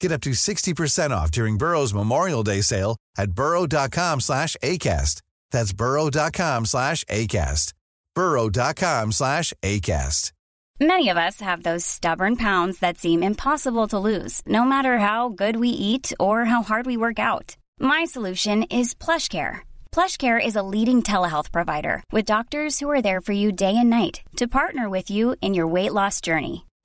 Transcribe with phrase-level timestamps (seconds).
[0.00, 5.22] Get up to 60% off during Burrow's Memorial Day sale at burrow.com slash ACAST.
[5.50, 7.72] That's burrow.com slash ACAST.
[8.14, 10.32] burrow.com slash ACAST.
[10.78, 15.30] Many of us have those stubborn pounds that seem impossible to lose, no matter how
[15.30, 17.56] good we eat or how hard we work out.
[17.80, 19.60] My solution is PlushCare.
[19.90, 23.88] PlushCare is a leading telehealth provider with doctors who are there for you day and
[23.88, 26.66] night to partner with you in your weight loss journey.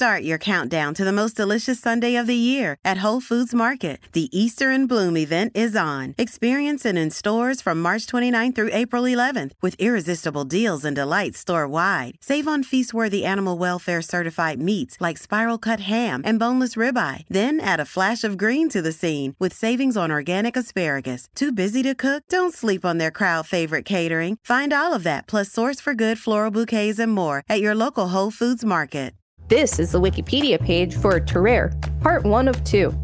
[0.00, 4.00] Start your countdown to the most delicious Sunday of the year at Whole Foods Market.
[4.12, 6.14] The Easter in Bloom event is on.
[6.16, 11.38] Experience it in stores from March 29th through April 11th with irresistible deals and delights
[11.38, 12.16] store wide.
[12.22, 17.24] Save on feast worthy animal welfare certified meats like spiral cut ham and boneless ribeye.
[17.28, 21.28] Then add a flash of green to the scene with savings on organic asparagus.
[21.34, 22.24] Too busy to cook?
[22.30, 24.38] Don't sleep on their crowd favorite catering.
[24.42, 28.08] Find all of that plus source for good floral bouquets and more at your local
[28.08, 29.12] Whole Foods Market.
[29.50, 31.72] This is the Wikipedia page for Tarrare,
[32.02, 32.96] part one of two.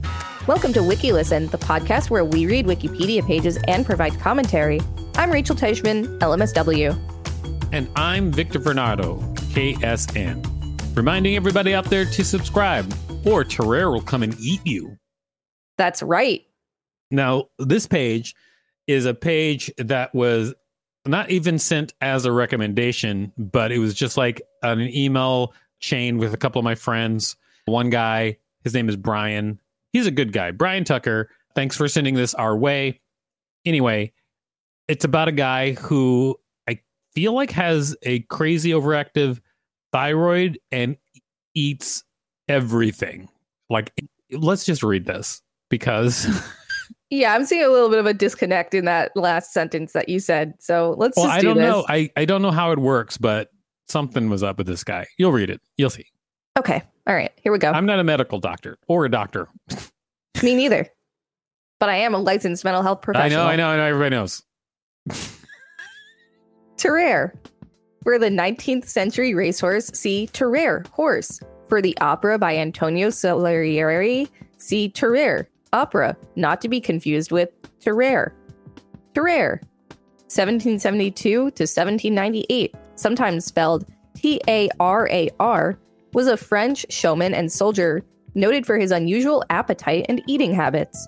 [0.46, 4.80] Welcome to WikiListen, the podcast where we read Wikipedia pages and provide commentary.
[5.16, 6.96] I'm Rachel Teichman, LMSW.
[7.72, 9.18] And I'm Victor Varnado,
[9.54, 10.96] KSN.
[10.96, 14.96] Reminding everybody out there to subscribe, or Tarrare will come and eat you.
[15.78, 16.44] That's right.
[17.10, 18.36] Now, this page
[18.86, 20.54] is a page that was
[21.04, 26.34] not even sent as a recommendation, but it was just like an email chain with
[26.34, 27.36] a couple of my friends.
[27.66, 29.60] One guy, his name is Brian.
[29.92, 30.50] He's a good guy.
[30.50, 31.30] Brian Tucker.
[31.54, 33.00] Thanks for sending this our way.
[33.64, 34.12] Anyway,
[34.88, 36.38] it's about a guy who
[36.68, 36.80] I
[37.14, 39.40] feel like has a crazy overactive
[39.92, 40.96] thyroid and
[41.54, 42.04] eats
[42.48, 43.28] everything.
[43.70, 43.92] Like,
[44.30, 46.26] let's just read this because.
[47.08, 50.18] Yeah, I'm seeing a little bit of a disconnect in that last sentence that you
[50.18, 50.54] said.
[50.58, 51.68] So let's well, just I do don't this.
[51.68, 51.86] know.
[51.88, 53.50] I, I don't know how it works, but
[53.86, 55.06] something was up with this guy.
[55.18, 55.60] You'll read it.
[55.76, 56.06] You'll see.
[56.58, 56.82] Okay.
[57.06, 57.32] All right.
[57.42, 57.70] Here we go.
[57.70, 59.48] I'm not a medical doctor or a doctor.
[60.42, 60.88] Me neither.
[61.78, 63.46] But I am a licensed mental health professional.
[63.46, 63.94] I know, I know, I know.
[63.94, 64.42] Everybody knows.
[66.76, 67.34] Tarrare.
[68.02, 71.40] For the 19th century racehorse, see Tarrare, horse.
[71.68, 78.32] For the opera by Antonio Salieri, see Tarare, opera, not to be confused with Tarare.
[79.14, 79.60] Tarrare.
[80.28, 85.78] 1772 to 1798, sometimes spelled T A R A R,
[86.12, 88.02] was a French showman and soldier
[88.34, 91.06] noted for his unusual appetite and eating habits.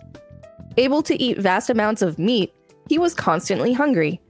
[0.76, 2.52] Able to eat vast amounts of meat,
[2.88, 4.20] he was constantly hungry.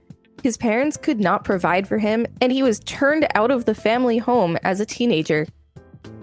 [0.43, 4.17] His parents could not provide for him, and he was turned out of the family
[4.17, 5.45] home as a teenager.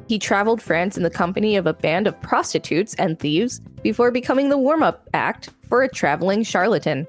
[0.08, 4.49] He traveled France in the company of a band of prostitutes and thieves before becoming
[4.49, 7.06] the warm up act for a traveling charlatan.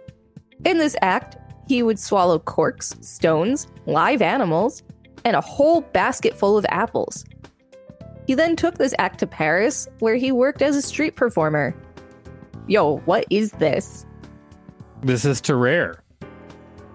[0.66, 1.38] In this act,
[1.68, 4.84] he would swallow corks, stones, live animals,
[5.25, 7.25] and a whole basket full of apples.
[8.25, 11.75] He then took this act to Paris, where he worked as a street performer.
[12.68, 14.06] Yo, what is this?
[15.02, 16.02] This is Tarrare.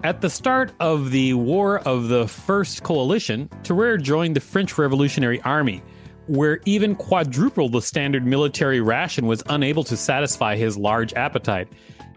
[0.05, 5.41] At the start of the War of the First Coalition, Tarrare joined the French Revolutionary
[5.43, 5.83] Army,
[6.27, 11.69] where even quadruple the standard military ration was unable to satisfy his large appetite.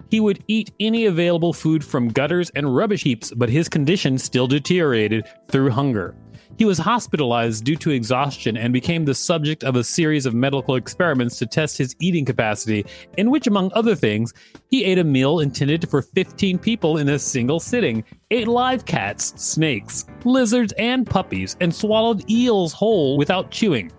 [0.09, 4.47] He would eat any available food from gutters and rubbish heaps, but his condition still
[4.47, 6.15] deteriorated through hunger.
[6.57, 10.75] He was hospitalized due to exhaustion and became the subject of a series of medical
[10.75, 12.85] experiments to test his eating capacity,
[13.17, 14.33] in which, among other things,
[14.69, 19.33] he ate a meal intended for 15 people in a single sitting, ate live cats,
[19.35, 23.91] snakes, lizards, and puppies, and swallowed eels whole without chewing.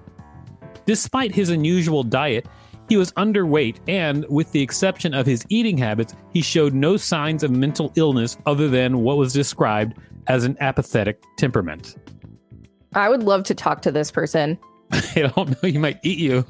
[0.87, 2.47] Despite his unusual diet,
[2.89, 7.43] he was underweight, and with the exception of his eating habits, he showed no signs
[7.43, 9.97] of mental illness other than what was described
[10.27, 11.97] as an apathetic temperament.
[12.95, 14.59] I would love to talk to this person.
[14.93, 15.69] I don't know.
[15.69, 16.45] He might eat you.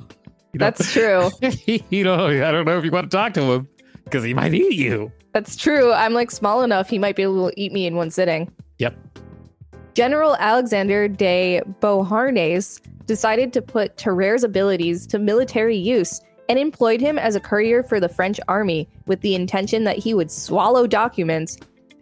[0.52, 0.58] you?
[0.58, 1.30] That's true.
[1.90, 3.68] you know, I don't know if you want to talk to him
[4.04, 5.10] because he might eat you.
[5.32, 5.92] That's true.
[5.92, 6.88] I'm like small enough.
[6.88, 8.50] He might be able to eat me in one sitting.
[8.78, 8.96] Yep.
[9.94, 17.18] General Alexander de Beauharnais decided to put Tarrare's abilities to military use and employed him
[17.18, 21.58] as a courier for the French army with the intention that he would swallow documents,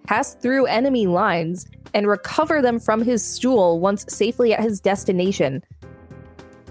[0.06, 5.62] pass through enemy lines, and recover them from his stool once safely at his destination.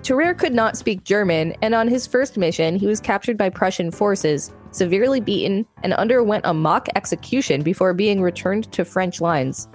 [0.04, 3.90] Tarrare could not speak German, and on his first mission, he was captured by Prussian
[3.90, 9.70] forces, severely beaten, and underwent a mock execution before being returned to French lines.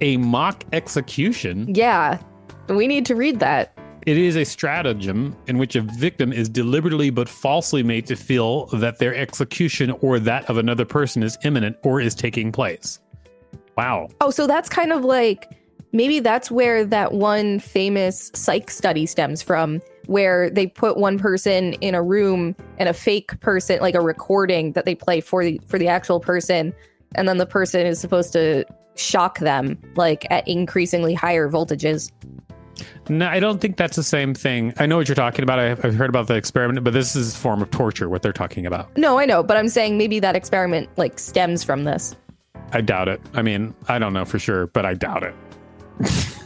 [0.00, 1.74] A mock execution?
[1.74, 2.20] Yeah,
[2.74, 3.76] we need to read that.
[4.06, 8.66] It is a stratagem in which a victim is deliberately but falsely made to feel
[8.66, 13.00] that their execution or that of another person is imminent or is taking place.
[13.76, 14.08] Wow.
[14.20, 15.50] Oh, so that's kind of like
[15.92, 21.72] maybe that's where that one famous psych study stems from, where they put one person
[21.74, 25.60] in a room and a fake person, like a recording that they play for the
[25.66, 26.72] for the actual person,
[27.16, 28.64] and then the person is supposed to
[28.94, 32.12] shock them like at increasingly higher voltages.
[33.08, 34.74] No, I don't think that's the same thing.
[34.78, 35.58] I know what you're talking about.
[35.58, 38.08] I've, I've heard about the experiment, but this is a form of torture.
[38.08, 38.96] What they're talking about.
[38.96, 42.16] No, I know, but I'm saying maybe that experiment like stems from this.
[42.72, 43.20] I doubt it.
[43.34, 45.34] I mean, I don't know for sure, but I doubt it.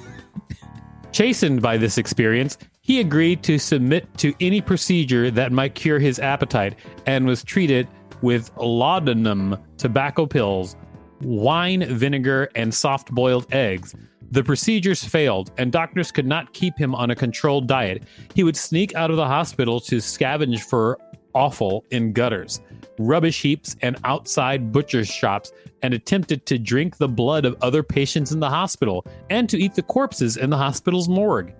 [1.12, 6.18] Chastened by this experience, he agreed to submit to any procedure that might cure his
[6.18, 6.76] appetite
[7.06, 7.88] and was treated
[8.22, 10.76] with laudanum, tobacco pills,
[11.22, 13.94] wine, vinegar, and soft boiled eggs.
[14.32, 18.04] The procedures failed, and doctors could not keep him on a controlled diet.
[18.34, 20.98] He would sneak out of the hospital to scavenge for
[21.34, 22.60] offal in gutters,
[22.98, 25.52] rubbish heaps, and outside butcher's shops,
[25.82, 29.74] and attempted to drink the blood of other patients in the hospital and to eat
[29.74, 31.52] the corpses in the hospital's morgue.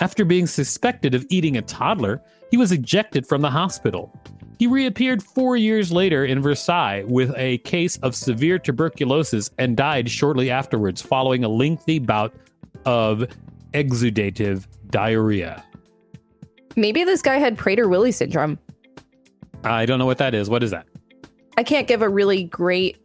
[0.00, 2.20] After being suspected of eating a toddler,
[2.50, 4.12] he was ejected from the hospital.
[4.58, 10.08] He reappeared four years later in Versailles with a case of severe tuberculosis and died
[10.08, 12.32] shortly afterwards following a lengthy bout
[12.84, 13.26] of
[13.72, 15.64] exudative diarrhea.
[16.76, 18.58] Maybe this guy had Prader Willi syndrome.
[19.64, 20.48] I don't know what that is.
[20.48, 20.86] What is that?
[21.56, 22.98] I can't give a really great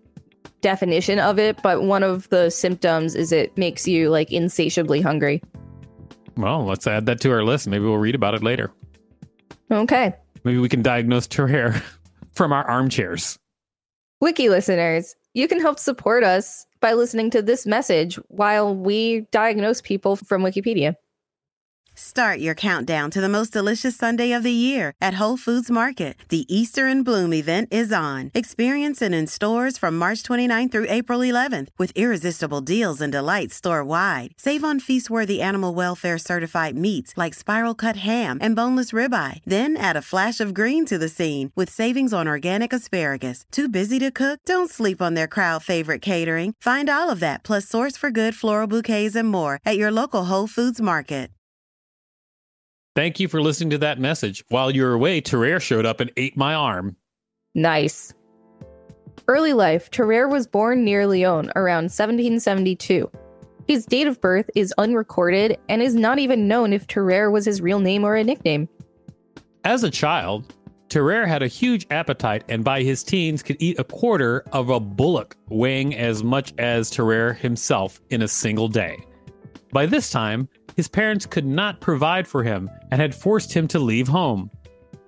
[0.62, 5.42] definition of it, but one of the symptoms is it makes you like insatiably hungry.
[6.36, 7.68] Well, let's add that to our list.
[7.68, 8.72] Maybe we'll read about it later.
[9.72, 10.16] Okay.
[10.44, 11.81] Maybe we can diagnose Tarrare
[12.33, 13.38] from our armchairs.
[14.21, 19.81] Wiki listeners, you can help support us by listening to this message while we diagnose
[19.81, 20.95] people from Wikipedia.
[22.01, 26.16] Start your countdown to the most delicious Sunday of the year at Whole Foods Market.
[26.30, 28.31] The Easter in Bloom event is on.
[28.34, 33.56] Experience it in stores from March 29th through April 11th with irresistible deals and delights
[33.56, 34.32] store wide.
[34.38, 39.39] Save on feast worthy animal welfare certified meats like spiral cut ham and boneless ribeye.
[39.46, 43.44] Then add a flash of green to the scene with savings on organic asparagus.
[43.51, 44.39] Too busy to cook?
[44.46, 46.53] Don't sleep on their crowd favorite catering.
[46.62, 50.25] Find all of that plus source for good floral bouquets and more at your local
[50.25, 51.29] Whole Foods Market.
[53.00, 54.44] Thank you for listening to that message.
[54.50, 56.98] While you were away, Tarrare showed up and ate my arm.
[57.56, 58.13] Nice.
[59.29, 63.10] Early life, Tarrare was born near Lyon around 1772.
[63.70, 67.62] His date of birth is unrecorded and is not even known if Tarrare was his
[67.62, 68.68] real name or a nickname.
[69.63, 70.53] As a child,
[70.89, 74.79] Tarrare had a huge appetite and by his teens could eat a quarter of a
[74.82, 78.98] bullock weighing as much as Tarrare himself in a single day.
[79.72, 83.77] By this time, his parents could not provide for him and had forced him to
[83.77, 84.50] leave home.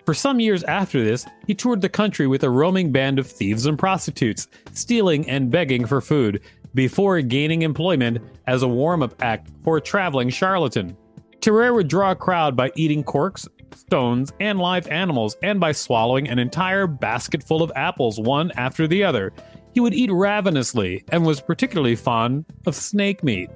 [0.05, 3.65] For some years after this, he toured the country with a roaming band of thieves
[3.65, 6.41] and prostitutes, stealing and begging for food,
[6.73, 10.97] before gaining employment as a warm up act for a traveling charlatan.
[11.39, 16.27] Tarrare would draw a crowd by eating corks, stones, and live animals, and by swallowing
[16.27, 19.31] an entire basket full of apples one after the other.
[19.73, 23.49] He would eat ravenously and was particularly fond of snake meat.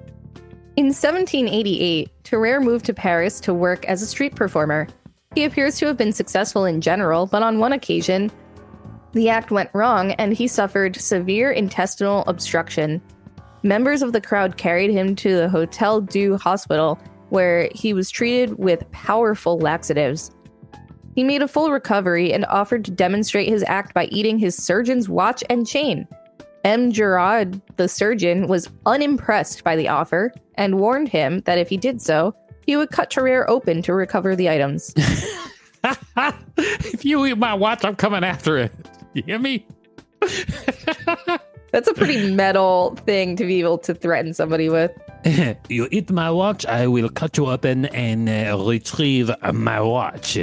[0.76, 4.86] In 1788, Tarrare moved to Paris to work as a street performer.
[5.34, 8.30] He appears to have been successful in general, but on one occasion,
[9.16, 13.00] The act went wrong and he suffered severe intestinal obstruction.
[13.62, 16.98] Members of the crowd carried him to the Hotel Dieu hospital,
[17.30, 20.32] where he was treated with powerful laxatives.
[21.14, 25.08] He made a full recovery and offered to demonstrate his act by eating his surgeon's
[25.08, 26.06] watch and chain.
[26.66, 26.90] M.
[26.90, 32.02] Gerard, the surgeon, was unimpressed by the offer and warned him that if he did
[32.02, 32.34] so,
[32.66, 34.92] he would cut Tarrare open to recover the items.
[36.56, 38.72] if you eat my watch, I'm coming after it.
[39.14, 39.64] You hear me?
[41.70, 44.90] That's a pretty metal thing to be able to threaten somebody with.
[45.68, 50.36] you eat my watch, I will cut you open and uh, retrieve my watch.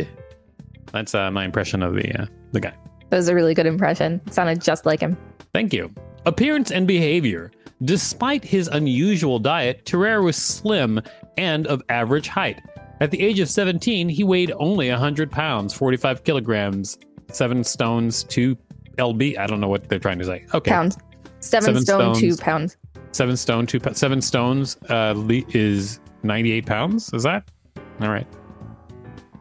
[0.94, 2.74] That's uh, my impression of the uh, the guy.
[3.10, 4.22] That was a really good impression.
[4.26, 5.18] It sounded just like him.
[5.54, 5.94] Thank you.
[6.26, 7.52] Appearance and behavior.
[7.84, 11.02] Despite his unusual diet, Tarrare was slim
[11.38, 12.62] and of average height.
[13.02, 16.98] At the age of 17, he weighed only 100 pounds, 45 kilograms,
[17.30, 18.56] 7 stones, 2
[18.98, 19.38] lb.
[19.38, 20.46] I don't know what they're trying to say.
[20.54, 20.72] Okay.
[20.72, 20.98] Pounds.
[21.40, 22.78] Seven, Seven stone, two pounds.
[23.12, 25.14] 7 stone, 2 po- 7 stones uh,
[25.50, 27.12] is 98 pounds.
[27.14, 27.52] Is that?
[28.00, 28.28] All right.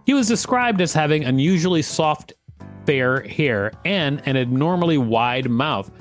[0.04, 2.32] He was described as having unusually soft,
[2.86, 5.92] fair hair and an abnormally wide mouth,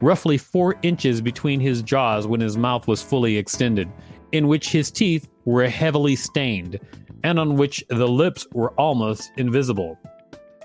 [0.00, 3.88] roughly four inches between his jaws when his mouth was fully extended,
[4.32, 6.78] in which his teeth were heavily stained,
[7.24, 9.98] and on which the lips were almost invisible.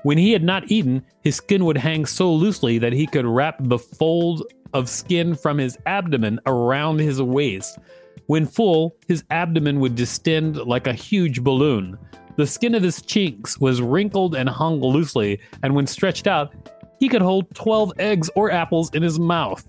[0.03, 3.57] When he had not eaten, his skin would hang so loosely that he could wrap
[3.59, 7.79] the fold of skin from his abdomen around his waist.
[8.27, 11.97] When full, his abdomen would distend like a huge balloon.
[12.37, 16.53] The skin of his cheeks was wrinkled and hung loosely, and when stretched out,
[16.99, 19.65] he could hold 12 eggs or apples in his mouth.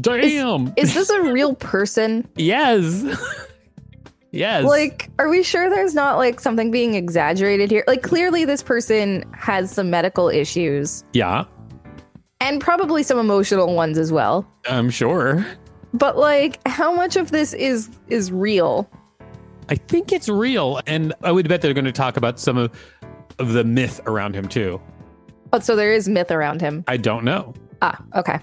[0.00, 0.72] Damn!
[0.76, 2.26] Is this a real person?
[2.36, 3.04] yes!
[4.30, 4.64] yes!
[4.64, 7.84] Like, are we sure there's not like something being exaggerated here?
[7.86, 11.44] Like, clearly, this person has some medical issues yeah,
[12.40, 14.46] and probably some emotional ones as well.
[14.66, 15.46] I'm sure.
[15.94, 18.90] But like, how much of this is is real?
[19.68, 22.72] I think it's real, and I would bet they're going to talk about some of,
[23.38, 24.80] of the myth around him too.
[25.52, 26.84] Oh, so there is myth around him.
[26.88, 27.54] I don't know.
[27.82, 28.40] Ah, okay.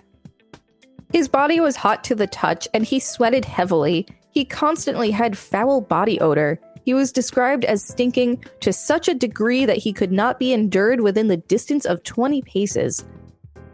[1.12, 4.06] His body was hot to the touch and he sweated heavily.
[4.32, 6.60] He constantly had foul body odor.
[6.86, 11.01] He was described as stinking to such a degree that he could not be endured
[11.01, 13.04] within the distance of 20 paces.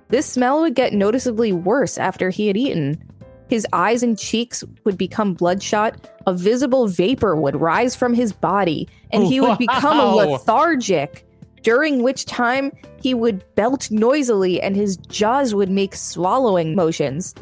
[0.10, 3.04] This smell would get noticeably worse after he had eaten.
[3.50, 8.88] His eyes and cheeks would become bloodshot, a visible vapor would rise from his body,
[9.12, 10.16] and he would become Wow.
[10.16, 11.26] lethargic,
[11.66, 17.34] during which time he would belt noisily and his jaws would make swallowing motions.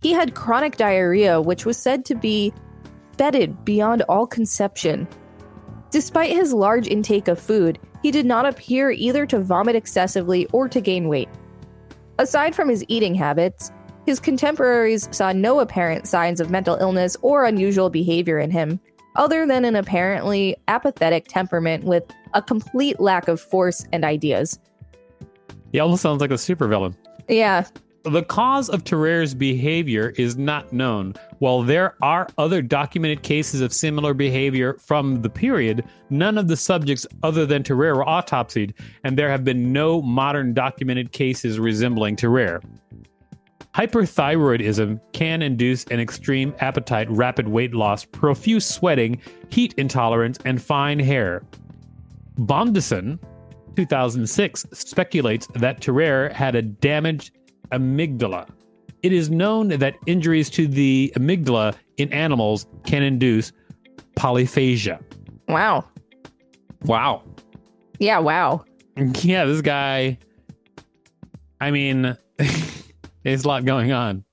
[0.00, 2.54] He had chronic diarrhea, which was said to be
[3.18, 5.08] fetid beyond all conception.
[5.90, 10.68] Despite his large intake of food, he did not appear either to vomit excessively or
[10.68, 11.28] to gain weight.
[12.20, 13.72] Aside from his eating habits,
[14.06, 18.78] his contemporaries saw no apparent signs of mental illness or unusual behavior in him,
[19.16, 22.04] other than an apparently apathetic temperament with
[22.34, 24.58] a complete lack of force and ideas.
[25.72, 26.94] He almost sounds like a supervillain.
[27.28, 27.64] Yeah,
[28.04, 31.14] The cause of Tarrare's behavior is not known.
[31.38, 36.56] While there are other documented cases of similar behavior from the period, none of the
[36.56, 38.74] subjects other than Tarrare were autopsied,
[39.04, 42.60] and there have been no modern documented cases resembling Tarrare.
[43.74, 50.98] Hyperthyroidism can induce an extreme appetite, rapid weight loss, profuse sweating, heat intolerance, and fine
[50.98, 51.42] hair.
[52.38, 53.18] Bondeson,
[53.76, 57.32] 2006, speculates that Tarrare had a damaged
[57.70, 58.48] amygdala.
[59.02, 63.52] It is known that injuries to the amygdala in animals can induce
[64.16, 65.00] polyphagia.
[65.48, 65.84] wow.
[66.84, 67.22] Wow.
[67.98, 68.64] Yeah, wow.
[69.22, 70.18] Yeah, this guy.
[71.60, 72.16] I mean,
[73.22, 74.24] there's a lot going on.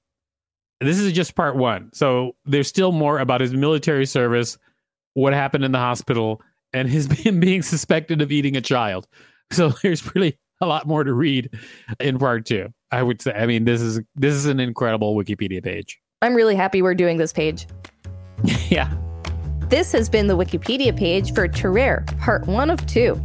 [0.82, 1.92] This is just part one.
[1.94, 4.58] So there's still more about his military service,
[5.14, 6.42] what happened in the hospital,
[6.74, 9.08] and his him being suspected of eating a child.
[9.52, 11.50] So there's really a lot more to read
[12.00, 12.74] in part two.
[12.92, 13.32] I would say.
[13.32, 16.00] I mean, this is this is an incredible Wikipedia page.
[16.22, 17.68] I'm really happy we're doing this page.
[18.70, 18.94] yeah.
[19.70, 23.20] This has been the Wikipedia page for Tarrare, part one of two.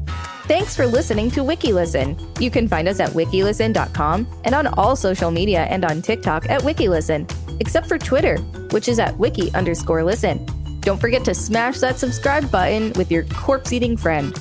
[0.44, 2.40] Thanks for listening to WikiListen.
[2.40, 6.62] You can find us at wikilisten.com and on all social media and on TikTok at
[6.62, 8.36] WikiListen, except for Twitter,
[8.70, 10.46] which is at wiki underscore listen.
[10.86, 14.38] Don't forget to smash that subscribe button with your corpse eating friend.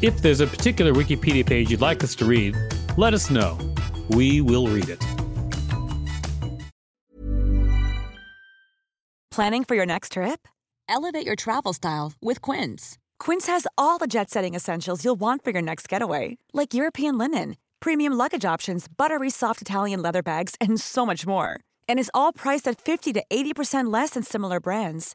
[0.00, 2.56] If there's a particular Wikipedia page you'd like us to read,
[2.96, 3.58] let us know.
[4.08, 5.04] We will read it.
[9.30, 10.48] Planning for your next trip?
[10.88, 12.96] Elevate your travel style with Quince.
[13.18, 17.18] Quince has all the jet setting essentials you'll want for your next getaway, like European
[17.18, 21.60] linen, premium luggage options, buttery soft Italian leather bags, and so much more.
[21.86, 25.14] And is all priced at 50 to 80% less than similar brands.